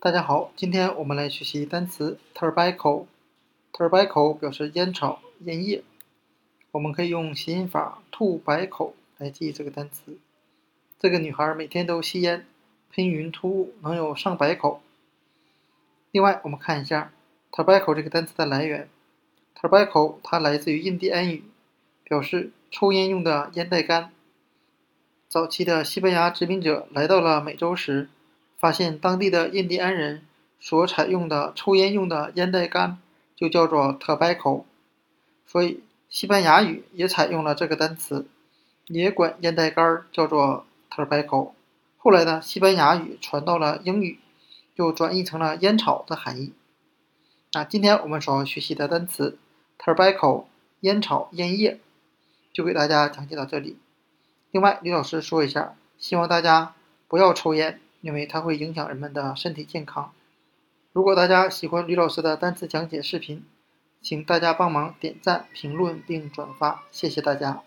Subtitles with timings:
[0.00, 3.06] 大家好，今天我们来学习单词 tobacco。
[3.72, 5.82] tobacco 表示烟草、烟叶。
[6.70, 10.16] 我们可以用谐音法“吐白口”来记这个单词。
[11.00, 12.46] 这个女孩每天都吸烟，
[12.94, 14.80] 喷云吐雾，能有上百口。
[16.12, 17.12] 另外，我们看一下
[17.50, 18.88] tobacco 这个单词的来源。
[19.60, 21.42] tobacco 它来自于印第安语，
[22.04, 24.12] 表示抽烟用的烟袋杆。
[25.28, 28.08] 早期的西班牙殖民者来到了美洲时，
[28.58, 30.26] 发现当地的印第安人
[30.58, 32.98] 所采用的抽烟用的烟袋杆
[33.36, 34.64] 就叫做 tobacco，
[35.46, 38.26] 所以西班牙语也采用了这个单词，
[38.86, 41.52] 也管烟袋杆叫做 tobacco。
[41.98, 44.18] 后来呢，西班牙语传到了英语，
[44.74, 46.52] 又转译成了烟草的含义。
[47.52, 49.38] 那今天我们所要学习的单词
[49.78, 50.46] tobacco，
[50.80, 51.78] 烟草、烟叶，
[52.52, 53.76] 就给大家讲解到这里。
[54.50, 56.74] 另外，李老师说一下，希望大家
[57.06, 60.12] 不要抽烟，因为它会影响人们的身体健康。
[60.92, 63.44] 如果大家喜欢吕老师的单词讲解视频，
[64.00, 67.62] 请大家帮忙点赞、评论并转发，谢谢大家。